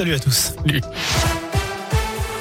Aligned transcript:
Salut 0.00 0.14
à 0.14 0.18
tous. 0.18 0.54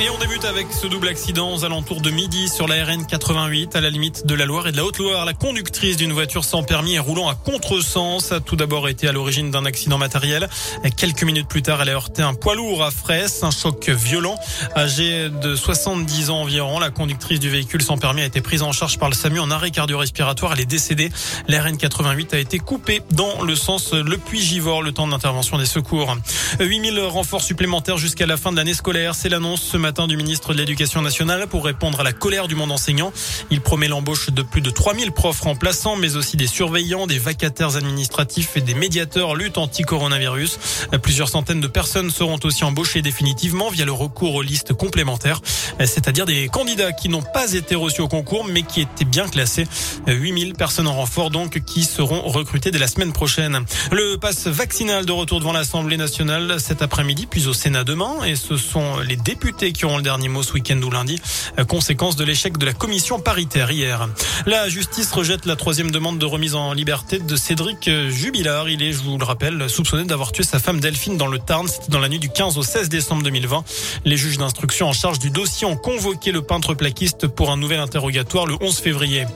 Et 0.00 0.10
on 0.10 0.18
débute 0.18 0.44
avec 0.44 0.66
ce 0.72 0.88
double 0.88 1.06
accident 1.06 1.54
aux 1.54 1.64
alentours 1.64 2.00
de 2.00 2.10
midi 2.10 2.48
sur 2.48 2.66
la 2.66 2.84
RN 2.84 3.06
88 3.06 3.76
à 3.76 3.80
la 3.80 3.90
limite 3.90 4.26
de 4.26 4.34
la 4.34 4.44
Loire 4.44 4.66
et 4.66 4.72
de 4.72 4.76
la 4.76 4.84
Haute-Loire. 4.84 5.24
La 5.24 5.34
conductrice 5.34 5.96
d'une 5.96 6.12
voiture 6.12 6.44
sans 6.44 6.64
permis 6.64 6.94
et 6.94 6.98
roulant 6.98 7.28
à 7.28 7.36
contresens 7.36 8.32
a 8.32 8.40
tout 8.40 8.56
d'abord 8.56 8.88
été 8.88 9.06
à 9.06 9.12
l'origine 9.12 9.52
d'un 9.52 9.64
accident 9.64 9.96
matériel. 9.96 10.48
Quelques 10.96 11.22
minutes 11.22 11.46
plus 11.46 11.62
tard, 11.62 11.80
elle 11.80 11.90
a 11.90 11.92
heurté 11.92 12.22
un 12.22 12.34
poids 12.34 12.56
lourd 12.56 12.82
à 12.82 12.90
Fraisse, 12.90 13.44
un 13.44 13.52
choc 13.52 13.88
violent. 13.88 14.34
Âgée 14.76 15.30
de 15.30 15.54
70 15.54 16.30
ans 16.30 16.40
environ, 16.40 16.80
la 16.80 16.90
conductrice 16.90 17.38
du 17.38 17.48
véhicule 17.48 17.82
sans 17.82 17.96
permis 17.96 18.22
a 18.22 18.26
été 18.26 18.40
prise 18.40 18.62
en 18.62 18.72
charge 18.72 18.98
par 18.98 19.08
le 19.08 19.14
SAMU 19.14 19.38
en 19.38 19.50
arrêt 19.52 19.70
cardio-respiratoire. 19.70 20.54
Elle 20.54 20.60
est 20.62 20.66
décédée. 20.66 21.10
La 21.46 21.62
RN 21.62 21.76
88 21.76 22.34
a 22.34 22.38
été 22.38 22.58
coupée 22.58 23.00
dans 23.12 23.42
le 23.42 23.54
sens 23.54 23.92
Le 23.92 24.18
Puy-Givor, 24.18 24.82
le 24.82 24.90
temps 24.90 25.06
d'intervention 25.06 25.56
des 25.56 25.66
secours. 25.66 26.16
8000 26.58 26.98
renforts 27.00 27.42
supplémentaires 27.42 27.98
jusqu'à 27.98 28.26
la 28.26 28.36
fin 28.36 28.50
de 28.50 28.56
l'année 28.56 28.74
scolaire. 28.74 29.14
C'est 29.14 29.28
l'annonce 29.28 29.62
ce 29.62 29.83
matin 29.84 30.06
du 30.06 30.16
ministre 30.16 30.54
de 30.54 30.58
l'Éducation 30.58 31.02
nationale 31.02 31.46
pour 31.46 31.62
répondre 31.62 32.00
à 32.00 32.04
la 32.04 32.14
colère 32.14 32.48
du 32.48 32.54
monde 32.54 32.72
enseignant. 32.72 33.12
Il 33.50 33.60
promet 33.60 33.86
l'embauche 33.86 34.30
de 34.30 34.40
plus 34.40 34.62
de 34.62 34.70
3000 34.70 35.12
profs 35.12 35.42
remplaçants, 35.42 35.96
mais 35.96 36.16
aussi 36.16 36.38
des 36.38 36.46
surveillants, 36.46 37.06
des 37.06 37.18
vacataires 37.18 37.76
administratifs 37.76 38.56
et 38.56 38.62
des 38.62 38.72
médiateurs 38.72 39.34
lutte 39.34 39.58
anti-coronavirus. 39.58 40.58
Plusieurs 41.02 41.28
centaines 41.28 41.60
de 41.60 41.66
personnes 41.66 42.10
seront 42.10 42.38
aussi 42.44 42.64
embauchées 42.64 43.02
définitivement 43.02 43.68
via 43.68 43.84
le 43.84 43.92
recours 43.92 44.34
aux 44.34 44.40
listes 44.40 44.72
complémentaires, 44.72 45.42
c'est-à-dire 45.78 46.24
des 46.24 46.48
candidats 46.48 46.92
qui 46.92 47.10
n'ont 47.10 47.20
pas 47.20 47.52
été 47.52 47.74
reçus 47.74 48.00
au 48.00 48.08
concours, 48.08 48.46
mais 48.46 48.62
qui 48.62 48.80
étaient 48.80 49.04
bien 49.04 49.28
classés. 49.28 49.66
8000 50.06 50.54
personnes 50.54 50.88
en 50.88 50.94
renfort, 50.94 51.28
donc, 51.28 51.62
qui 51.66 51.84
seront 51.84 52.22
recrutées 52.22 52.70
dès 52.70 52.78
la 52.78 52.88
semaine 52.88 53.12
prochaine. 53.12 53.66
Le 53.92 54.16
passe 54.16 54.46
vaccinal 54.46 55.04
de 55.04 55.12
retour 55.12 55.40
devant 55.40 55.52
l'Assemblée 55.52 55.98
nationale 55.98 56.58
cet 56.58 56.80
après-midi, 56.80 57.26
puis 57.26 57.48
au 57.48 57.52
Sénat 57.52 57.84
demain, 57.84 58.24
et 58.24 58.34
ce 58.34 58.56
sont 58.56 58.98
les 59.00 59.16
députés 59.16 59.73
qui 59.74 59.84
auront 59.84 59.98
le 59.98 60.02
dernier 60.02 60.28
mot 60.28 60.42
ce 60.42 60.52
week-end 60.54 60.80
ou 60.80 60.90
lundi, 60.90 61.20
euh, 61.58 61.64
conséquence 61.64 62.16
de 62.16 62.24
l'échec 62.24 62.56
de 62.56 62.64
la 62.64 62.72
commission 62.72 63.20
paritaire 63.20 63.70
hier. 63.70 64.08
La 64.46 64.68
justice 64.68 65.12
rejette 65.12 65.44
la 65.44 65.56
troisième 65.56 65.90
demande 65.90 66.18
de 66.18 66.26
remise 66.26 66.54
en 66.54 66.72
liberté 66.72 67.18
de 67.18 67.36
Cédric 67.36 67.90
Jubilard. 68.08 68.68
Il 68.70 68.82
est, 68.82 68.92
je 68.92 69.02
vous 69.02 69.18
le 69.18 69.24
rappelle, 69.24 69.68
soupçonné 69.68 70.04
d'avoir 70.04 70.32
tué 70.32 70.44
sa 70.44 70.58
femme 70.58 70.80
Delphine 70.80 71.16
dans 71.16 71.26
le 71.26 71.38
Tarn. 71.38 71.68
C'était 71.68 71.90
dans 71.90 72.00
la 72.00 72.08
nuit 72.08 72.18
du 72.18 72.30
15 72.30 72.56
au 72.56 72.62
16 72.62 72.88
décembre 72.88 73.22
2020. 73.22 73.64
Les 74.04 74.16
juges 74.16 74.38
d'instruction 74.38 74.88
en 74.88 74.92
charge 74.92 75.18
du 75.18 75.30
dossier 75.30 75.66
ont 75.66 75.76
convoqué 75.76 76.32
le 76.32 76.42
peintre 76.42 76.74
plaquiste 76.74 77.26
pour 77.26 77.50
un 77.50 77.56
nouvel 77.56 77.80
interrogatoire 77.80 78.46
le 78.46 78.56
11 78.60 78.78
février. 78.78 79.26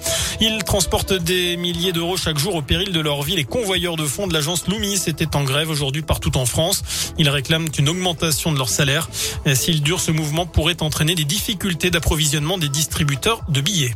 Ils 0.41 0.63
transportent 0.65 1.13
des 1.13 1.57
milliers 1.57 1.93
d'euros 1.93 2.17
chaque 2.17 2.39
jour 2.39 2.55
au 2.55 2.63
péril 2.63 2.93
de 2.93 3.01
leur 3.01 3.23
vie. 3.23 3.35
Les 3.35 3.45
convoyeurs 3.45 3.97
de 3.97 4.05
fonds 4.05 4.27
de 4.27 4.33
l'agence 4.33 4.69
Loomis 4.69 5.03
étaient 5.07 5.35
en 5.35 5.43
grève 5.43 5.71
aujourd'hui 5.71 6.03
partout 6.03 6.37
en 6.37 6.47
France. 6.47 6.83
Ils 7.19 7.29
réclament 7.29 7.69
une 7.79 7.89
augmentation 7.89 8.53
de 8.53 8.59
leur 8.59 8.69
salaire. 8.69 9.09
S'il 9.55 9.83
dure, 9.83 10.01
ce 10.01 10.11
mouvement 10.11 10.28
pourrait 10.47 10.83
entraîner 10.83 11.15
des 11.15 11.25
difficultés 11.25 11.91
d'approvisionnement 11.91 12.59
des 12.59 12.69
distributeurs 12.69 13.43
de 13.49 13.61
billets. 13.61 13.95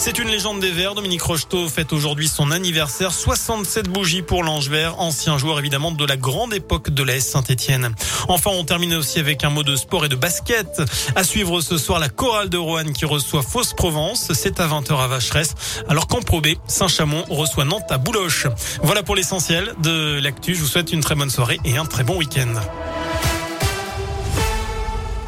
C'est 0.00 0.20
une 0.20 0.28
légende 0.28 0.60
des 0.60 0.70
Verts. 0.70 0.94
Dominique 0.94 1.22
Rocheteau 1.22 1.68
fête 1.68 1.92
aujourd'hui 1.92 2.28
son 2.28 2.52
anniversaire. 2.52 3.12
67 3.12 3.88
bougies 3.88 4.22
pour 4.22 4.44
l'Ange 4.44 4.70
Vert, 4.70 5.00
ancien 5.00 5.38
joueur 5.38 5.58
évidemment 5.58 5.90
de 5.90 6.04
la 6.04 6.16
grande 6.16 6.54
époque 6.54 6.90
de 6.90 7.02
la 7.02 7.16
S 7.16 7.30
Saint-Etienne. 7.30 7.92
Enfin, 8.28 8.52
on 8.54 8.64
termine 8.64 8.94
aussi 8.94 9.18
avec 9.18 9.42
un 9.42 9.50
mot 9.50 9.64
de 9.64 9.74
sport 9.74 10.04
et 10.04 10.08
de 10.08 10.14
basket. 10.14 10.82
À 11.16 11.24
suivre 11.24 11.60
ce 11.60 11.78
soir, 11.78 11.98
la 11.98 12.08
chorale 12.08 12.48
de 12.48 12.56
Roanne 12.56 12.92
qui 12.92 13.06
reçoit 13.06 13.42
Fausse 13.42 13.74
Provence. 13.74 14.32
C'est 14.34 14.60
à 14.60 14.68
20h 14.68 14.96
à 14.96 15.08
Vacheresse. 15.08 15.54
Alors 15.88 16.06
qu'en 16.06 16.22
Pro 16.22 16.40
B, 16.40 16.50
Saint-Chamond 16.68 17.24
reçoit 17.28 17.64
Nantes 17.64 17.90
à 17.90 17.98
Bouloche. 17.98 18.46
Voilà 18.84 19.02
pour 19.02 19.16
l'essentiel 19.16 19.74
de 19.82 20.20
l'actu. 20.22 20.54
Je 20.54 20.60
vous 20.60 20.68
souhaite 20.68 20.92
une 20.92 21.00
très 21.00 21.16
bonne 21.16 21.30
soirée 21.30 21.58
et 21.64 21.76
un 21.76 21.86
très 21.86 22.04
bon 22.04 22.16
week-end. 22.16 22.54